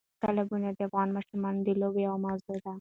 [0.21, 2.69] تالابونه د افغان ماشومانو د لوبو یوه موضوع ده.